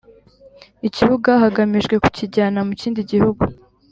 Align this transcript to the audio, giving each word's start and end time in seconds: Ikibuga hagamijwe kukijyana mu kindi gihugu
Ikibuga 0.87 1.29
hagamijwe 1.43 1.95
kukijyana 2.03 2.59
mu 2.67 2.73
kindi 2.81 3.01
gihugu 3.11 3.43